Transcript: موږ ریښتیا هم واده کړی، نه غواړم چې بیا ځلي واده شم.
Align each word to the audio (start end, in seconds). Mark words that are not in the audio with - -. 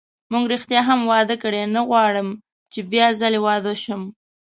موږ 0.31 0.43
ریښتیا 0.53 0.81
هم 0.89 0.99
واده 1.11 1.35
کړی، 1.43 1.61
نه 1.75 1.81
غواړم 1.89 2.27
چې 2.71 2.79
بیا 2.91 3.07
ځلي 3.19 3.39
واده 3.45 3.73
شم. 3.83 4.01